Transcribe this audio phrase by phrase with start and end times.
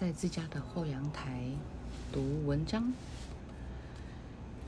[0.00, 1.42] 在自家的后阳台
[2.10, 2.90] 读文章，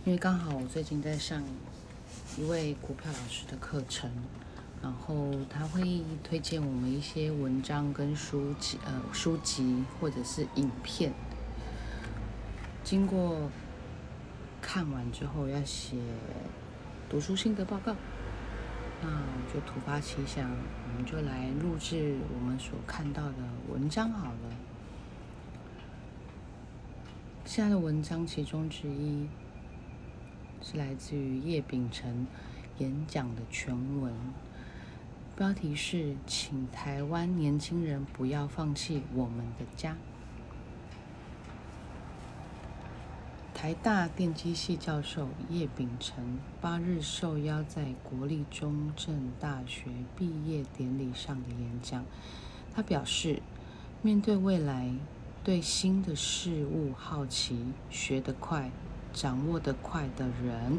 [0.05, 1.43] 因为刚好我最近在上
[2.37, 4.11] 一位股票老师的课程，
[4.83, 11.15] 然后他会推荐我们一些文章跟书籍，呃，书籍或者是影片。
[12.85, 13.51] 经过
[14.61, 15.97] 看完之后要写
[17.09, 17.97] 读书心得报告，
[19.01, 23.39] 那我就突发奇想，我们就来录制我们所看到的
[23.73, 24.57] 文章好了。
[27.55, 29.29] 下的文章其中之一
[30.63, 32.27] 是来自于叶秉成
[32.79, 34.11] 演讲的全文，
[35.37, 39.99] 标题是“请台湾年轻人不要放弃我们的家”。
[43.53, 52.03] 台大电机系教授叶秉成八日受邀在国立中正大学毕业典礼上的演讲，
[52.75, 53.43] 他表示，
[54.01, 54.95] 面对未来。
[55.45, 57.59] 对新的事物好奇、
[57.91, 58.71] 学得快、
[59.13, 60.79] 掌握得快的人，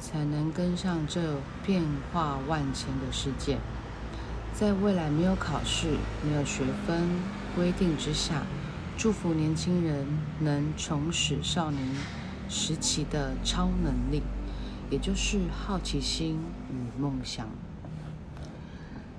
[0.00, 3.58] 才能跟上这变化万千的世界。
[4.54, 7.06] 在未来没有考试、没有学分
[7.54, 8.44] 规定之下，
[8.96, 10.06] 祝福年轻人
[10.40, 11.86] 能重拾少年
[12.48, 14.22] 时期的超能力，
[14.90, 16.38] 也就是好奇心
[16.70, 17.46] 与梦想。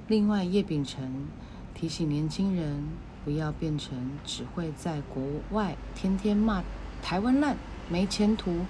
[0.07, 1.27] 另外，叶秉成
[1.75, 2.83] 提醒年轻人。
[3.23, 6.63] 不要变成只会在国外天天骂
[7.01, 7.57] 台湾烂、
[7.89, 8.65] 没前途，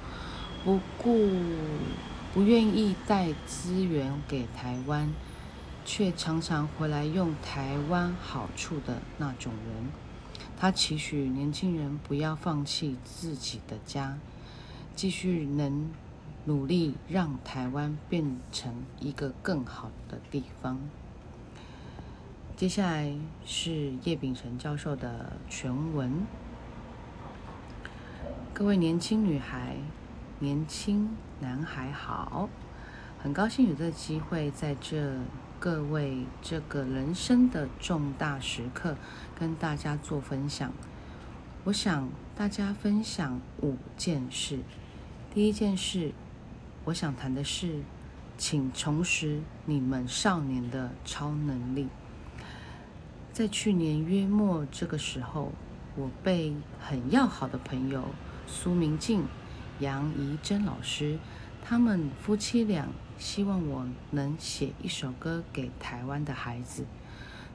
[0.64, 1.30] 不顾
[2.34, 5.12] 不愿意带资源给台湾，
[5.86, 9.92] 却常常回来用台湾好处的那种人。
[10.58, 14.18] 他期许年轻人不要放弃自己的家，
[14.96, 15.90] 继续能
[16.46, 20.80] 努力让台湾变成一个更好的地方。
[22.64, 23.14] 接下来
[23.46, 26.26] 是叶秉辰教授的全文。
[28.54, 29.76] 各位年轻女孩、
[30.40, 31.10] 年轻
[31.42, 32.48] 男孩好，
[33.22, 35.14] 很高兴有这个机会在这
[35.60, 38.96] 各位这个人生的重大时刻
[39.38, 40.72] 跟大家做分享。
[41.66, 44.60] 我想大家分享五件事。
[45.34, 46.14] 第一件事，
[46.86, 47.82] 我想谈的是，
[48.38, 51.90] 请重拾你们少年的超能力。
[53.34, 55.52] 在去年约末这个时候，
[55.96, 58.04] 我被很要好的朋友
[58.46, 59.24] 苏明静、
[59.80, 61.18] 杨怡珍老师，
[61.64, 66.86] 他们夫妻俩希望我能写一首歌给台湾的孩子。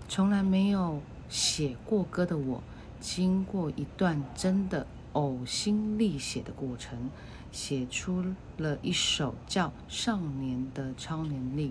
[0.09, 2.61] 从来没有写过歌的我，
[2.99, 7.09] 经过一段真的呕心沥血的过程，
[7.53, 8.25] 写出
[8.57, 11.69] 了一首叫《少年的超能力》。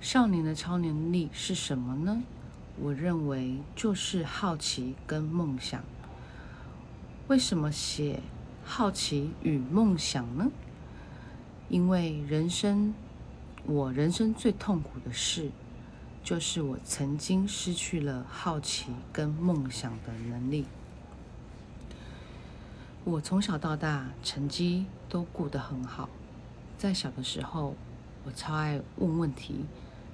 [0.00, 2.24] 少年的超能力是什么呢？
[2.80, 5.82] 我认为就是好奇跟梦想。
[7.26, 8.20] 为什么写
[8.64, 10.48] 好奇与梦想呢？
[11.68, 12.94] 因为人生，
[13.64, 15.50] 我人生最痛苦的事，
[16.22, 20.64] 就是我曾经失去了好奇跟梦想的能力。
[23.04, 26.08] 我从小到大成绩都过得很好，
[26.78, 27.74] 在小的时候，
[28.24, 29.64] 我超爱问问题，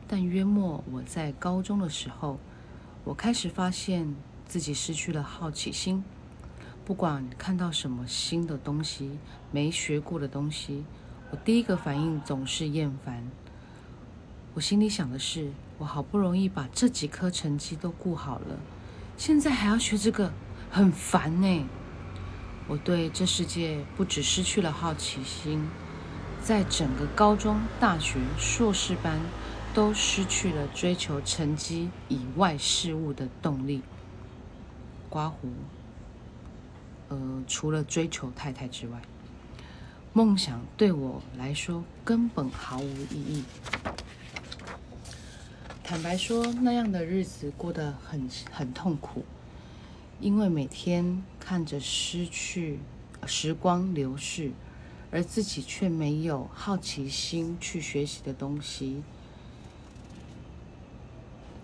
[0.09, 2.39] 但约莫我在高中的时候。
[3.05, 4.15] 我开始发现
[4.49, 6.03] 自己失去了好奇心，
[6.87, 9.19] 不管看到什么新的东西、
[9.51, 10.85] 没学过的东西，
[11.31, 13.23] 我第一个反应总是厌烦。
[14.55, 18.59] 我心里想的是：我好不容易把这几科成绩都顾好了，
[19.19, 20.33] 现在还要学这个，
[20.71, 21.67] 很烦呢。
[22.67, 25.69] 我对这世界不只失去了好奇心，
[26.43, 29.21] 在整个高中、大学、硕士班。
[29.75, 33.83] 都失去了追求成绩以外事物的动力。
[35.11, 35.49] 刮胡，
[37.09, 39.03] 呃，除了追求太太之外，
[40.13, 43.45] 梦想对我来说根本毫无意义。
[45.83, 49.25] 坦白说，那样的日子过得很很痛苦，
[50.21, 52.79] 因为每天看着失去
[53.27, 54.53] 时光流逝，
[55.11, 59.03] 而自己却没有好奇心去学习的东西。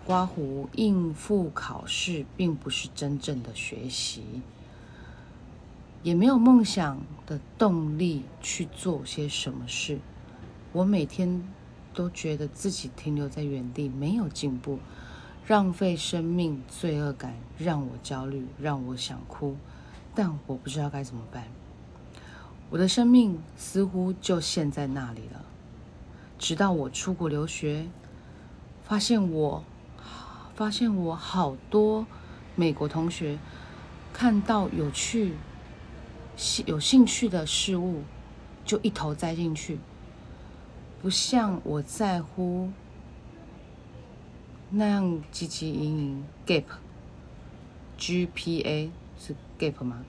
[0.03, 4.23] 刮胡应付考试，并不是真正的学习，
[6.01, 9.99] 也没有梦想的动力去做些什么事。
[10.73, 11.43] 我每天
[11.93, 14.79] 都觉得自己停留在原地，没有进步，
[15.47, 19.55] 浪费生命，罪恶感让我焦虑，让我想哭，
[20.15, 21.45] 但我不知道该怎么办。
[22.71, 25.45] 我的生命似乎就陷在那里了，
[26.39, 27.85] 直到我出国留学，
[28.83, 29.63] 发现我。
[30.61, 32.05] 发现我好多
[32.55, 33.39] 美国同学
[34.13, 35.33] 看到有趣、
[36.67, 38.03] 有兴趣的事物，
[38.63, 39.79] 就一头栽进去，
[41.01, 42.69] 不像我在乎
[44.69, 45.03] 那样
[45.33, 46.23] 汲汲营营。
[47.97, 50.05] gap，GPA 是 gap 吗？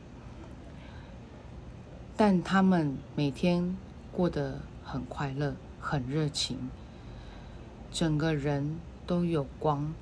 [2.14, 3.74] 但他们每天
[4.12, 6.58] 过得很快乐，很热情，
[7.90, 9.94] 整个人都有光。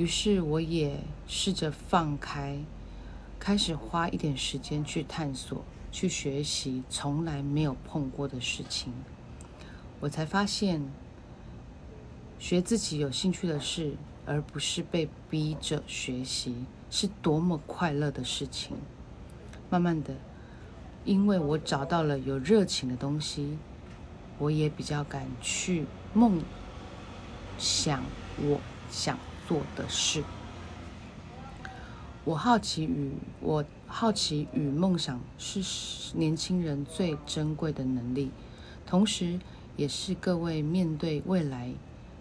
[0.00, 0.98] 于是我也
[1.28, 2.56] 试着放开，
[3.38, 5.62] 开始花一点时间去探索、
[5.92, 8.94] 去学习从来没有碰过的事情。
[10.00, 10.80] 我才发现，
[12.38, 13.94] 学自己有兴趣的事，
[14.24, 18.78] 而不是被逼着学习，是多么快乐的事情。
[19.68, 20.14] 慢慢的，
[21.04, 23.58] 因为我找到了有热情的东西，
[24.38, 26.40] 我也比较敢去梦
[27.58, 28.02] 想
[28.38, 28.58] 我
[28.90, 29.18] 想。
[29.50, 30.22] 做的事，
[32.22, 33.10] 我好奇与
[33.40, 35.60] 我好奇与梦想是
[36.16, 38.30] 年轻人最珍贵的能力，
[38.86, 39.40] 同时
[39.76, 41.72] 也是各位面对未来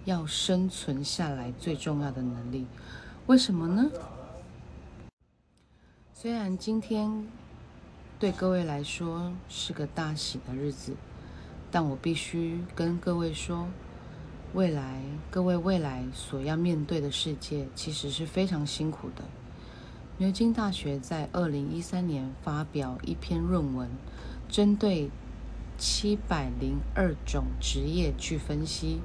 [0.06, 2.66] 要生存下来最重要的能力。
[3.28, 3.92] 为什么呢？
[6.12, 7.28] 虽然今天
[8.18, 10.96] 对各位来说是个大喜的日子，
[11.70, 13.68] 但我必须跟各位说。
[14.54, 19.24] 未来，各位未来所要面对的世界其实是非常辛苦的。
[20.18, 23.88] 牛津大学在二零一三年发表一篇论文，
[24.50, 25.12] 针对
[25.78, 29.02] 七百零二种职业去分析，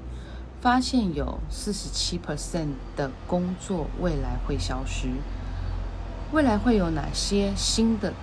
[0.63, 5.09] 发现有四十七 percent 的工作未来会消失。
[6.33, 8.15] 未来会有哪些新的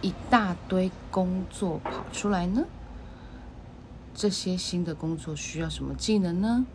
[0.00, 2.64] 一大堆工作跑出来呢？
[4.20, 6.66] 这些新的工作需要什么技能呢？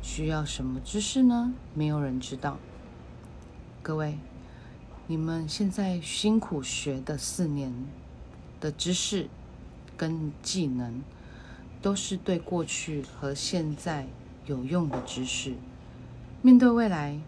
[0.00, 1.52] 需要什么知识呢？
[1.74, 2.56] 没有人知道。
[3.82, 4.16] 各位，
[5.08, 7.74] 你们现在辛苦学的四年
[8.60, 9.28] 的知识
[9.96, 11.02] 跟技能，
[11.82, 14.06] 都是对过去和现在
[14.46, 15.54] 有用的知识。
[16.42, 17.18] 面对未来，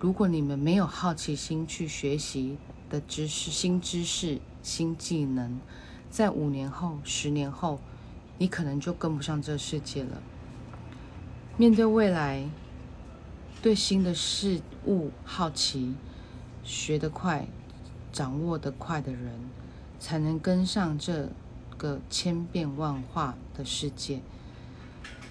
[0.00, 2.56] 如果你们没有好奇心去学习
[2.88, 5.60] 的知识、新知识、新技能，
[6.08, 7.78] 在五年后、十年后。
[8.38, 10.22] 你可能就跟不上这个世界了。
[11.56, 12.48] 面对未来，
[13.62, 15.94] 对新的事物好奇、
[16.64, 17.46] 学得快、
[18.12, 19.38] 掌握得快的人，
[20.00, 21.28] 才能跟上这
[21.78, 24.20] 个千变万化的世界，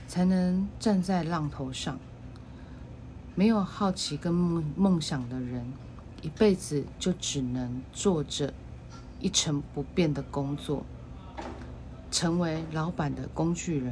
[0.07, 1.99] 才能站在浪头上。
[3.35, 5.65] 没有好奇跟梦梦想的人，
[6.21, 8.53] 一辈子就只能做着
[9.19, 10.85] 一成不变的工作。
[12.13, 13.91] 成为老板的工具人，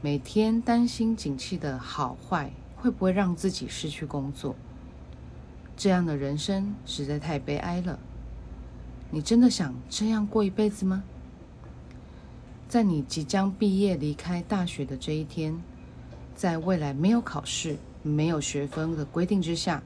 [0.00, 4.54] 每天担心景气的好坏会不会让自己失去工作，
[5.76, 7.98] 这样的人生实在太悲哀了。
[9.10, 11.02] 你真的想这样过一辈子吗？
[12.68, 15.60] 在你即将毕业离开大学的这一天，
[16.36, 19.82] 在未来没有考试、没有学分的规定之下，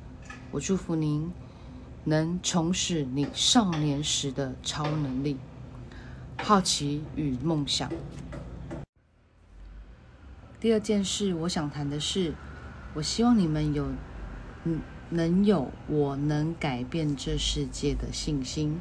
[0.51, 1.33] 我祝福您
[2.05, 5.39] 能重拾你少年时的超能力。
[6.39, 7.91] 好奇与梦想。
[10.61, 12.33] 第二件事，我想谈的是，
[12.95, 13.87] 我希望你们有，
[14.65, 14.81] 嗯，
[15.11, 18.79] 能有我能改变这世界的信心。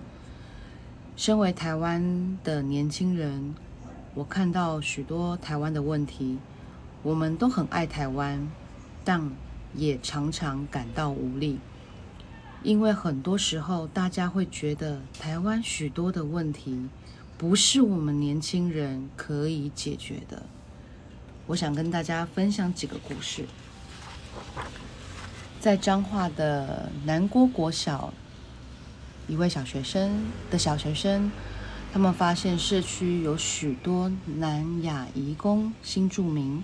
[1.15, 3.53] 身为台湾的年轻人，
[4.13, 6.38] 我看到许多台湾的问题，
[7.03, 8.48] 我们都很爱台湾，
[9.03, 9.29] 但
[9.75, 11.60] 也常常感到无力，
[12.63, 16.88] 因为很多时候大家会觉得台湾许多的问题。
[17.38, 20.44] 不是我们年轻人可以解决的。
[21.46, 23.46] 我想跟大家分享几个故事。
[25.60, 28.12] 在彰化的南郭国小，
[29.27, 31.32] 一位小学生的小学生，
[31.94, 36.63] 他们发现社区有许多南亚移工新住民。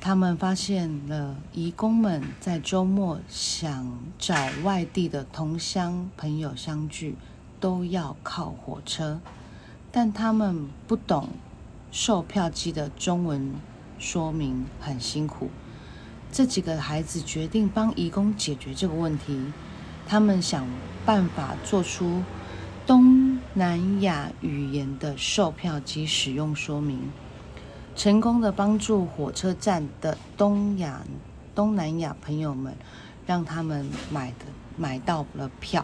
[0.00, 7.16] 他们发现了移工们在周末想找外地的同乡朋友相聚。
[7.64, 9.18] 都要靠火车，
[9.90, 11.30] 但他们不懂
[11.90, 13.54] 售票机的中文
[13.98, 15.48] 说明，很辛苦。
[16.30, 19.40] 这几个孩子决定帮义工解决这个问题。
[20.06, 20.66] 他们想
[21.06, 22.22] 办法做出
[22.86, 27.10] 东南亚语言的售票机使用说明，
[27.96, 31.00] 成功的帮助火车站的东亚
[31.54, 32.76] 东南亚朋友们，
[33.24, 34.44] 让他们买的
[34.76, 35.82] 买到了票。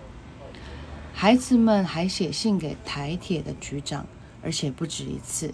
[1.12, 4.06] 孩子们还写信给台铁的局长，
[4.42, 5.52] 而且不止一次，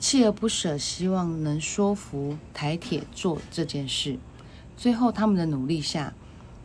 [0.00, 4.18] 锲而不舍，希望能说服台铁做这件事。
[4.76, 6.14] 最后，他们的努力下，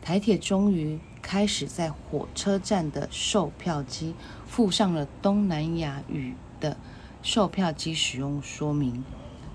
[0.00, 4.14] 台铁终于开始在火车站的售票机
[4.46, 6.78] 附上了东南亚语的
[7.22, 9.04] 售票机使用说明。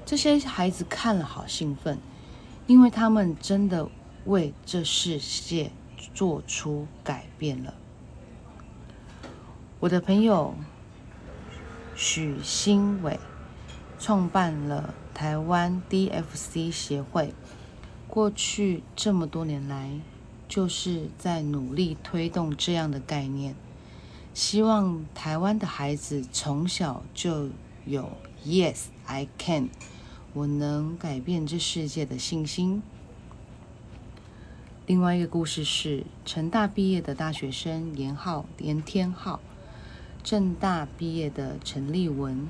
[0.05, 1.97] 这些孩子看了好兴奋，
[2.67, 3.89] 因为他们真的
[4.25, 5.71] 为这世界
[6.13, 7.73] 做出改变了。
[9.81, 10.53] 我的朋友
[11.95, 13.19] 许新伟
[13.97, 17.33] 创办了台湾 DFC 协会，
[18.07, 19.99] 过去这么多年来，
[20.47, 23.55] 就是在努力推动这样的概念，
[24.35, 27.49] 希望台湾的孩子从小就
[27.87, 28.11] 有
[28.45, 29.69] “Yes, I can”。
[30.33, 32.83] 我能改变这世界的信心。
[34.85, 39.39] 另外一个故事是，成大毕业的大学生严浩、严天浩，
[40.23, 42.47] 正大毕业的陈立文，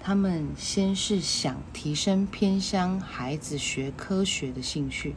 [0.00, 5.14] 他们先是想提升偏乡孩子学科学的兴趣，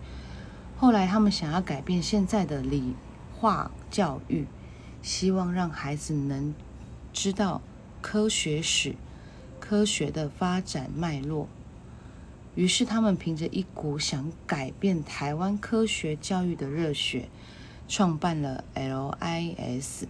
[0.77, 2.93] 后来他们想要改变现在的理
[3.35, 4.45] 化教育，
[5.01, 6.53] 希望让孩子能
[7.11, 7.61] 知道
[8.01, 8.95] 科学史、
[9.59, 11.47] 科学的发展脉络。
[12.55, 17.29] 于是，他们凭着一股想改变台湾科学教育的热血，
[17.87, 20.03] 创办了 LIS，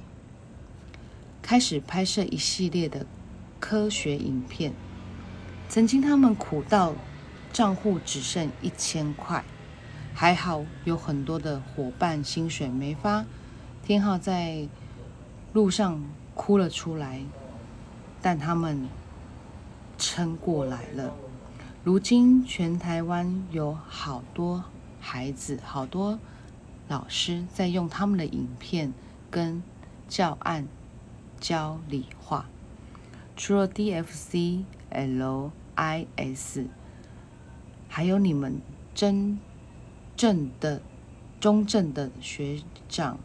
[1.50, 3.08] 开始拍摄一系列的
[3.60, 4.72] 科学影片。
[5.68, 6.94] 曾经，他们苦到
[7.51, 9.44] 账户只剩一千块，
[10.13, 13.25] 还好有很多的伙伴薪水没发。
[13.84, 14.68] 天浩在
[15.51, 16.00] 路上
[16.36, 17.20] 哭了出来，
[18.22, 18.88] 但他们
[19.98, 21.12] 撑过来了。
[21.84, 24.63] 如今，全台湾有好多
[25.01, 26.20] 孩子、好多
[26.88, 28.94] 老师在用他们的影片
[29.32, 29.63] 跟
[30.08, 30.68] 教案
[31.39, 32.46] 教理化。
[33.36, 36.67] 除了 DFC、LIS，
[37.88, 38.62] 还有你们
[38.93, 39.39] 真
[40.15, 40.81] 正的
[41.39, 43.17] 中正的学长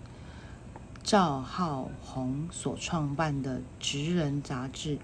[1.03, 4.99] 赵浩宏所创办的《职人》杂志。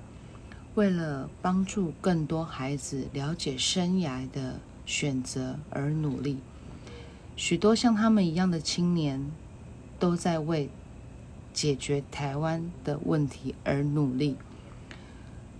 [0.77, 6.39] 为了帮助更多孩子了解生涯的选择而努力，
[7.35, 9.33] 许多像他们一样的青年
[9.99, 10.71] 都在为
[11.53, 14.37] 解决台湾的问题而努力。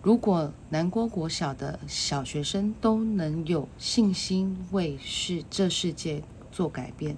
[0.03, 7.17] 如果南国国小的小学生都能有信心为世这世界做改变，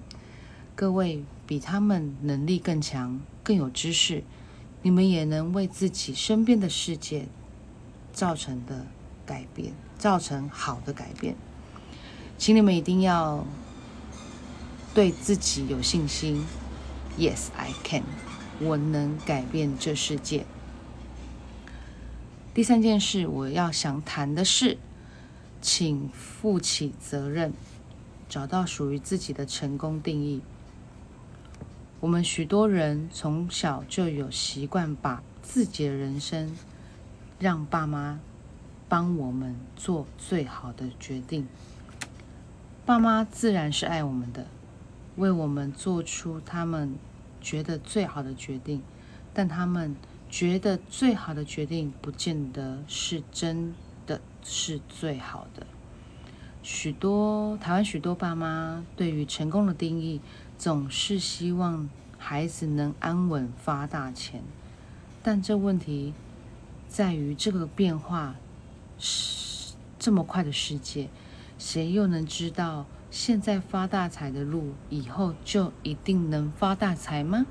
[0.75, 4.23] 各位比他们能力更强、更有知识，
[4.81, 7.27] 你们也能为自己身边的世界。
[8.13, 8.85] 造成的
[9.25, 11.35] 改变，造成好的改变，
[12.37, 13.43] 请你们一定要
[14.93, 16.45] 对自己有信心。
[17.17, 18.03] Yes, I can，
[18.59, 20.45] 我能改变这世界。
[22.53, 24.77] 第三件事，我要想谈的是，
[25.61, 27.53] 请负起责任，
[28.29, 30.41] 找到属于自己的成功定义。
[31.99, 36.55] 我们许多人从小就有习惯，把自己的人生。
[37.39, 38.21] 让爸妈
[38.87, 41.45] 帮我们做最好的决定。
[42.85, 44.47] 爸妈自然是爱我们的，
[45.17, 46.95] 为我们做出他们
[47.43, 48.81] 觉得最好的决定。
[49.35, 49.95] 但他们
[50.31, 53.75] 觉得最好的决定，不见得是真
[54.07, 55.67] 的是最好的。
[56.63, 60.21] 许多台湾许多爸妈对于成功的定义，
[60.57, 64.41] 总是希望孩子能安稳发大钱。
[65.21, 66.13] 但这问题。
[66.85, 68.35] 在于这个变化
[68.99, 71.09] 是这么快的世界，
[71.57, 77.45] 谁又能知道现在发大财的路，以后就一定能发大财吗？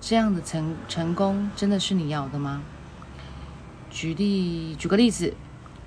[0.00, 2.62] 这样的成成功真的是你要的吗？
[3.90, 5.34] 举例举个例子，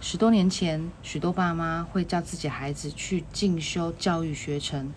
[0.02, 4.92] 十多年前，许多爸妈会叫自己孩子去进修教育学程，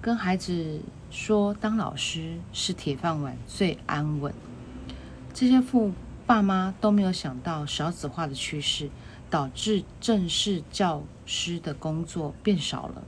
[0.00, 4.32] 跟孩子说当老师是铁饭碗，最安稳。
[5.34, 5.92] 这些父。
[6.26, 8.88] 爸妈都没有想到少子化的趋势，
[9.30, 13.02] 导致正式教师的工作变少了，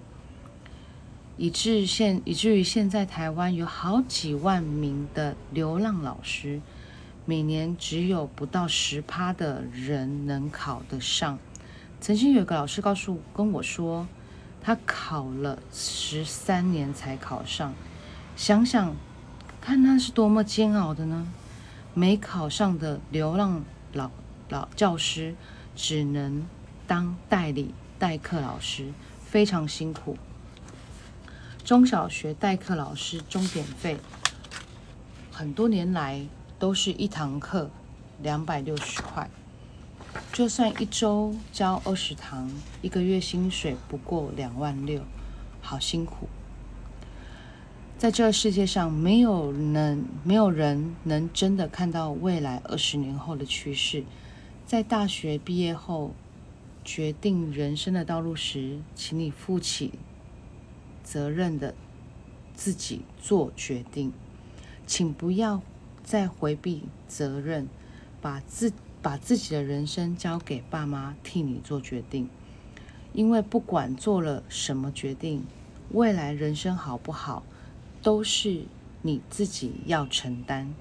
[1.36, 6.60] 以致现以至于现在台湾有好几万名的流浪老师，
[7.24, 11.38] 每年只有不到十趴的人能考得上。
[12.00, 14.06] 曾经有一个老师告诉跟我说，
[14.60, 17.74] 他考了十三年才考上，
[18.36, 18.94] 想想
[19.60, 21.26] 看他是多么煎熬的呢？
[21.94, 24.10] 没考上的流浪老
[24.48, 25.34] 老教师，
[25.74, 26.46] 只能
[26.86, 28.92] 当代理代课老师，
[29.24, 30.16] 非常辛苦。
[31.64, 33.96] 中小学代课老师钟点费，
[35.30, 36.26] 很多年来
[36.58, 37.70] 都是一堂课
[38.20, 39.30] 两百六十块，
[40.32, 42.50] 就算一周教二十堂，
[42.82, 45.02] 一个月薪水不过两万六，
[45.60, 46.28] 好辛苦。
[47.96, 54.02] 在这世界上，没有能没有人能真的看到未来二十年后的趋势。
[54.66, 56.12] 在大学毕业后，
[56.84, 59.92] 决定人生的道路时，请你负起
[61.04, 61.74] 责任的
[62.54, 64.12] 自己做决定，
[64.86, 65.60] 请不要
[66.02, 67.68] 再回避责任，
[68.20, 72.28] 把自把自己的人生交给爸妈替你做决定。
[73.12, 75.44] 因为不管做了什么决定，
[75.90, 77.42] 未来人生好不好？
[78.00, 78.64] 都是
[79.02, 80.74] 你自己要承担，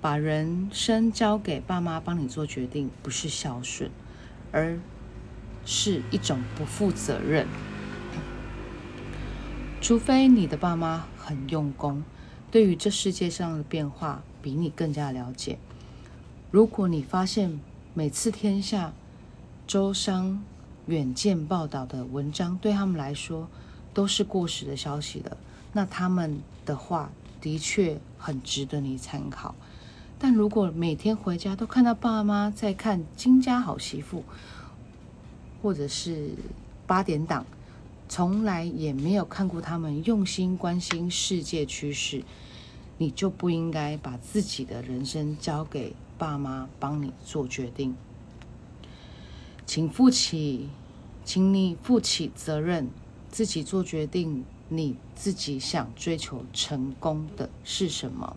[0.00, 3.90] 把人生交给爸妈帮你做决定，不是孝顺，
[4.52, 4.78] 而
[5.64, 7.46] 是一种不负责任。
[9.80, 12.02] 除非你的爸妈很用功，
[12.50, 15.58] 对于这世界上的变化比你更加了解。
[16.50, 17.60] 如果你发现
[17.94, 18.92] 每次天下
[19.66, 20.42] 周商
[20.86, 23.48] 远见报道的文章对他们来说
[23.92, 25.36] 都是过时的消息了。
[25.72, 29.54] 那他们的话的确很值得你参考，
[30.18, 34.18] 但如果每天回家都看到爸妈在看《金家好媳妇》，
[35.62, 36.30] 或者是
[36.86, 37.46] 八点档，
[38.08, 42.24] 从来也没有看过他们用心关心世界趋势，
[42.96, 47.94] 你就不应该把自己的人生交给爸妈帮你做决定。
[49.64, 50.68] 请负起，
[51.24, 52.88] 请你负起责任，
[53.30, 54.44] 自己做决定。
[54.70, 58.36] 你自己想追求成功的是什么？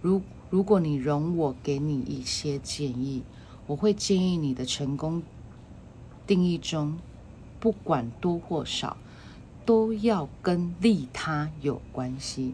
[0.00, 3.22] 如如果你容我给你一些建议，
[3.68, 5.22] 我会建议你的成功
[6.26, 6.98] 定义中，
[7.60, 8.96] 不管多或少，
[9.64, 12.52] 都要跟利他有关系。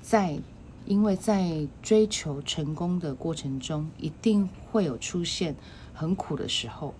[0.00, 0.38] 在
[0.86, 5.54] 因为在追求成功的过程中，一定会有出现
[5.92, 6.94] 很苦的时候。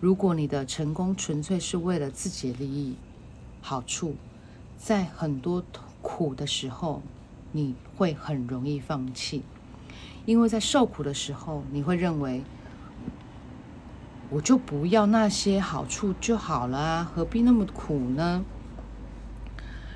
[0.00, 2.94] 如果你的成功纯粹是为了自己的利益、
[3.60, 4.16] 好处，
[4.78, 5.62] 在很多
[6.00, 7.02] 苦的时候，
[7.52, 9.42] 你会很容易放弃，
[10.26, 12.42] 因为在受苦的时候，你会认为
[14.30, 18.44] 我就不要那些好处就好了啊，何必那么苦呢？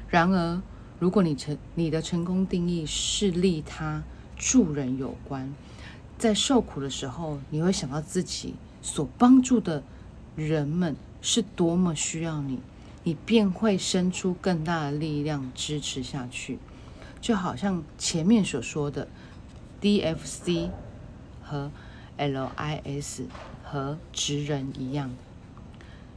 [0.08, 0.62] 然而，
[0.98, 4.04] 如果你成你的成功定义是利他、
[4.36, 5.52] 助人有关，
[6.18, 9.82] 在受苦的时候，你会想到自己所帮助的
[10.36, 12.60] 人们是多么需要你。
[13.04, 16.58] 你便会生出更大的力量支持下去，
[17.26, 19.08] 就好像前面所说的
[19.82, 20.70] DFC
[21.42, 21.72] 和
[22.16, 23.24] LIS
[23.64, 25.10] 和职人一样。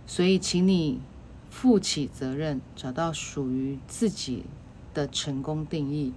[0.06, 1.02] 所以，请你
[1.50, 4.46] 负起责任，找到属于自己
[4.94, 6.14] 的成功定义。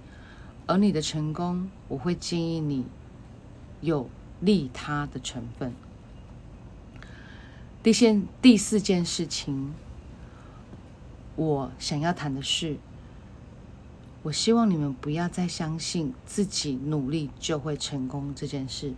[0.67, 2.85] 而你的成功，我会建议你
[3.81, 4.07] 有
[4.41, 5.73] 利他的成分。
[7.81, 9.73] 第现第四件事情。
[11.35, 12.77] 我想要谈的是，
[14.23, 18.93] 我希望你们不要再相信自己努力就会成功这件事。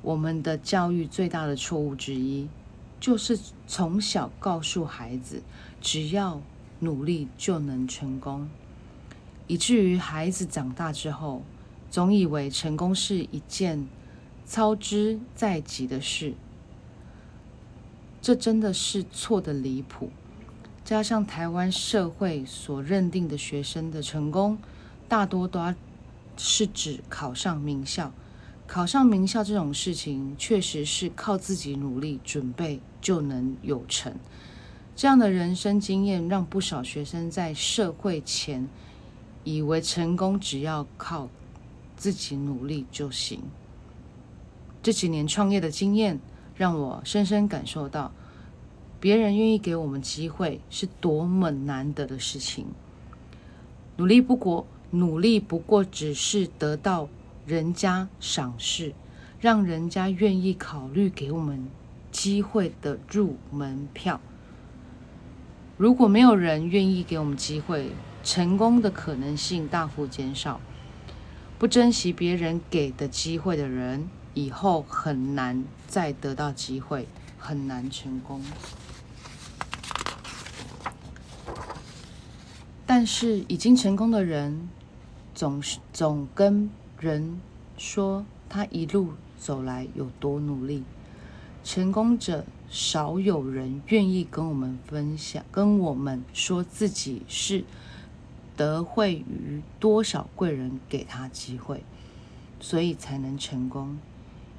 [0.00, 2.48] 我们的教育最大的错误之一，
[3.00, 5.42] 就是从小告诉孩子，
[5.80, 6.40] 只要
[6.78, 8.48] 努力就能成功，
[9.48, 11.42] 以至于孩子长大之后，
[11.90, 13.88] 总以为成功是一件
[14.46, 16.34] 操之在即的事。
[18.22, 20.10] 这真的是错的离谱。
[20.88, 24.56] 加上台湾社会所认定的学生的成功，
[25.06, 25.74] 大多都
[26.38, 28.10] 是指考上名校。
[28.66, 34.14] 考上名校这种事情，确实是靠自己努力准备就能有成。
[34.96, 38.66] 这样的人生经验，让不少学生在社会前
[39.44, 41.28] 以为成功只要靠
[41.98, 43.42] 自己努力就行。
[44.82, 46.18] 这几年创业的经验，
[46.56, 48.10] 让我深深感受到。
[49.00, 52.66] 别人愿意给我们机会，是多么难得的事情。
[53.96, 57.08] 努力不过，努力不过只是得到
[57.46, 58.92] 人家赏识，
[59.40, 61.68] 让人家愿意考虑给我们
[62.10, 64.20] 机会的入门票。
[65.76, 67.90] 如果没有人愿意给我们机会，
[68.24, 70.60] 成功的可能性大幅减少。
[71.56, 77.06] 不珍惜别人给的机会的人，以后很难再得到机会，
[77.36, 78.42] 很难成功。
[82.98, 84.68] 但是已经成功的人，
[85.32, 87.40] 总是总跟人
[87.76, 90.82] 说他一路走来有多努力。
[91.62, 97.62] 成功者少有人愿意跟我们分享，跟我们说自己是
[98.56, 101.84] 得惠于多少贵人给他机会，
[102.58, 103.96] 所以才能成功。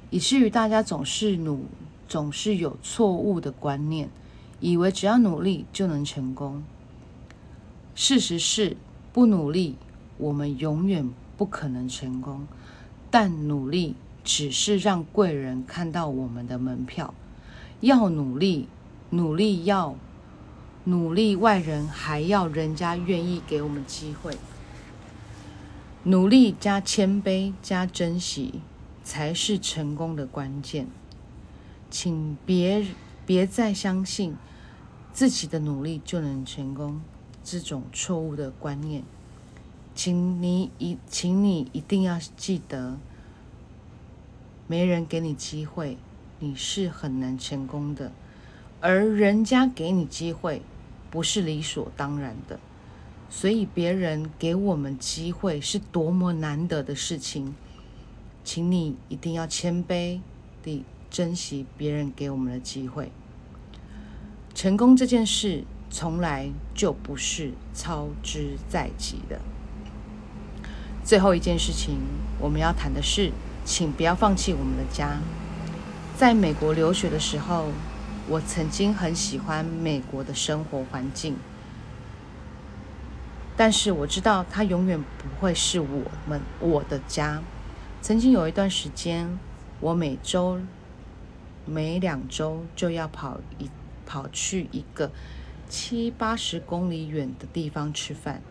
[0.08, 1.66] 以至于大家总是努，
[2.08, 4.08] 总是有错误的观念，
[4.60, 6.62] 以为只要努力就能成功。
[8.02, 8.78] 事实是，
[9.12, 9.76] 不努力，
[10.16, 12.46] 我们永远不可能成功。
[13.10, 17.12] 但努力只是让贵人看到我们的门票。
[17.80, 18.68] 要努力，
[19.10, 19.96] 努力要
[20.84, 24.34] 努力，外人还要人家愿意给我们机会。
[26.04, 28.62] 努力加谦卑加珍惜，
[29.04, 30.86] 才是成功的关键。
[31.90, 32.86] 请别
[33.26, 34.34] 别再相信
[35.12, 37.02] 自己的努力就能成功
[37.50, 39.02] 这种错误的观念。
[39.92, 42.96] 请你一，请你一定要记得，
[44.68, 45.98] 没人给你机会，
[46.38, 48.12] 你是很难成功的。
[48.80, 50.62] 而人家给你机会，
[51.10, 52.60] 不是理所当然的。
[53.28, 57.54] 所以别人给我们机会是多么难得的事情，
[58.44, 60.20] 请你一定要谦卑
[60.62, 63.10] 地珍惜别人给我们的机会。
[64.54, 69.40] 成功这件事从来就不是操之在即的。
[71.04, 71.98] 最后一件事情
[72.38, 73.32] 我们要谈的是，
[73.64, 75.18] 请不要放弃我们的家。
[76.16, 77.68] 在美国留学的时候，
[78.28, 81.36] 我曾经很喜欢美国的生活环境。
[83.56, 87.42] 但是我知道，它永远不会是我们我的家。
[88.00, 89.38] 曾经有一段时间，
[89.80, 90.60] 我每周
[91.66, 93.68] 每两周就要跑一
[94.06, 95.10] 跑去一个
[95.70, 98.42] 七八十公里远的地方吃饭，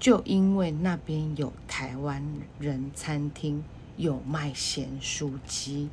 [0.00, 2.24] 就因为那边有台湾
[2.58, 3.62] 人餐厅，
[3.98, 5.90] 有卖咸酥鸡。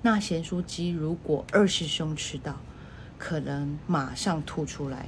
[0.00, 2.56] 那咸酥鸡如果二师兄吃到，
[3.18, 5.06] 可能马上吐出来，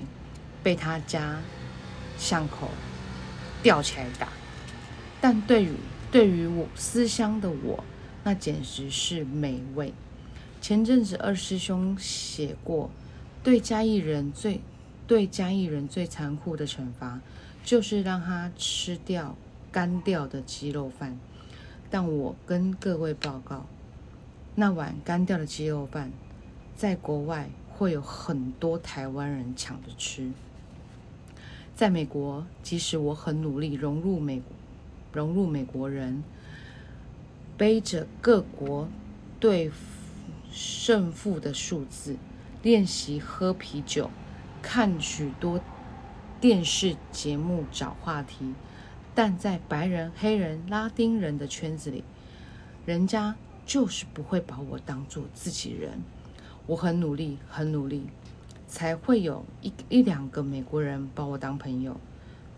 [0.62, 1.40] 被他家。
[2.18, 2.68] 巷口
[3.62, 4.26] 吊起来打，
[5.20, 5.70] 但对于
[6.10, 7.84] 对于我思乡的我，
[8.24, 9.94] 那简直是美味。
[10.60, 12.90] 前阵子二师兄写过，
[13.42, 14.60] 对嘉义人最
[15.06, 17.20] 对嘉义人最残酷的惩罚，
[17.64, 19.36] 就是让他吃掉
[19.72, 21.18] 干掉的鸡肉饭。
[21.90, 23.66] 但我跟各位报告，
[24.54, 26.10] 那碗干掉的鸡肉饭，
[26.76, 30.30] 在国外会有很多台湾人抢着吃。
[31.74, 34.42] 在美国，即使我很努力融入美，
[35.12, 36.22] 融入美国人，
[37.56, 38.88] 背着各国
[39.40, 39.70] 对
[40.50, 42.16] 胜负的数字，
[42.68, 44.10] 练习喝啤酒，
[44.60, 45.58] 看许多
[46.38, 48.52] 电视节目找话题，
[49.14, 52.04] 但在白人、黑人、拉丁人的圈子里，
[52.84, 56.02] 人家就是不会把我当做自己人。
[56.66, 58.08] 我很努力，很努力。
[58.66, 61.98] 才会有一一两个美国人把我当朋友，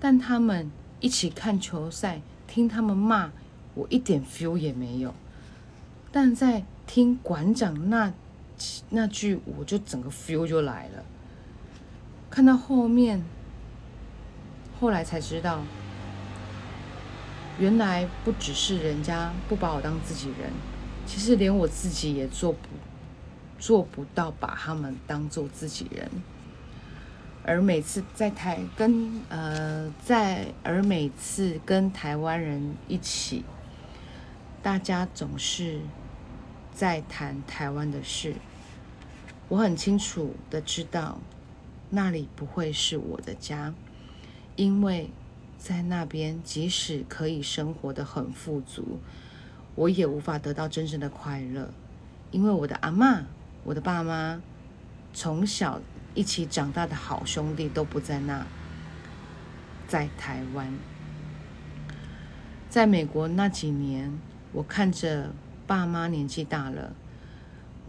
[0.01, 0.69] 但他们
[0.99, 3.31] 一起看球赛，听他们骂
[3.75, 5.15] 我一点 feel 也没有。
[6.11, 8.13] 但在听馆长那
[8.91, 11.05] 那句，我就整个 feel 就来了。
[12.31, 13.23] 看到后面，
[14.79, 15.61] 后来才知道，
[17.59, 20.51] 原来不只是人家不把我当自己人，
[21.07, 22.59] 其实连我自己也做不。
[23.59, 26.11] 做不到把他们当做自己人，
[27.45, 33.45] 而每次在台跟呃在而每次跟台湾人一起，
[34.63, 35.79] 大家总是
[36.73, 38.35] 在谈台湾的事。
[39.51, 41.19] 我很清楚的知道，
[41.91, 43.75] 那里不会是我的家，
[44.55, 45.11] 因为
[45.59, 49.01] 在那边即使可以生活的很富足，
[49.75, 51.69] 我也无法得到真正的快乐，
[52.31, 53.25] 因为我的阿妈。
[53.63, 54.41] 我的爸妈
[55.13, 55.83] 从小
[56.15, 58.47] 一起长大的好兄弟都不在那，
[59.87, 60.73] 在台湾，
[62.71, 64.19] 在美国那几年，
[64.53, 65.35] 我看着
[65.67, 66.95] 爸妈年纪大了，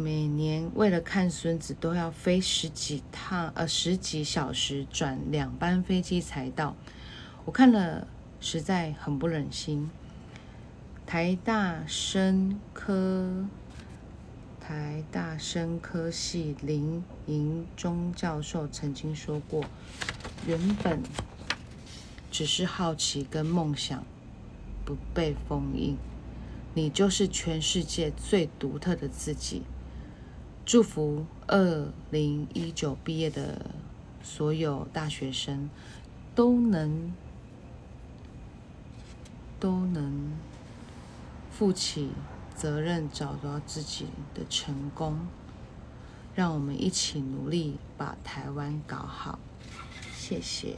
[0.02, 6.76] 每年为了看孙子都要飞十几趟，呃，十几小时转两班飞机才到，
[7.46, 8.08] 我看了
[8.40, 9.92] 实在很不忍心。
[11.06, 13.46] 台大生科。
[14.60, 19.66] 台大生科系林营中教授曾经说过
[20.48, 21.02] ：“原本
[22.32, 24.04] 只是好奇跟梦想
[24.86, 25.98] 不被封印，
[26.74, 29.64] 你就是全世界最独特的自己。”
[30.72, 33.66] 祝福二零一九毕业的
[34.24, 35.70] 所有大学生
[36.34, 37.12] 都能
[39.60, 40.32] 都能
[41.52, 42.12] 负起。
[42.56, 45.18] 责任找到自己的成功，
[46.36, 49.40] 让我们一起努力把台湾搞好。
[50.16, 50.78] 谢谢，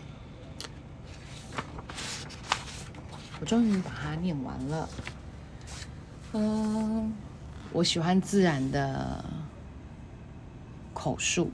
[3.39, 4.89] 我终于把它念完了。
[6.31, 7.13] 嗯，
[7.73, 9.25] 我喜欢自然的
[11.03, 11.51] 口述，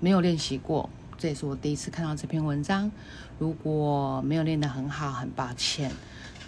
[0.00, 2.90] 没有练习过，这也是我第一次看到这篇文章。
[3.38, 5.90] 如果没有练得很好，很抱歉。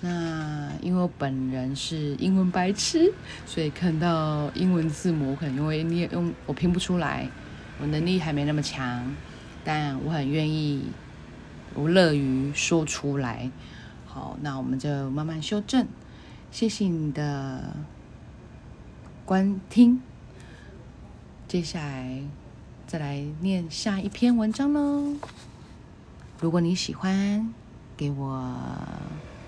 [0.03, 3.15] 那因为我本人是英文白痴，
[3.47, 7.27] 所以看到英文字母，可能因为你用我拼不出来，
[7.81, 9.11] 我能力还没那么强，
[9.65, 10.85] 但我很愿意，
[11.73, 13.51] 我乐于说出来。
[14.05, 15.87] 好，那我们就慢慢修正。
[16.51, 17.75] 谢谢你的
[19.25, 20.03] 观听，
[21.49, 22.21] 接下来
[22.89, 25.15] 再来念下一篇文章喽。
[26.41, 27.55] 如果你喜欢，
[27.97, 28.53] 给我。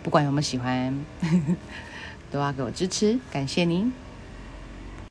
[0.04, 0.96] 不管有没有喜欢，
[2.30, 3.92] 都要给我支持，感谢您。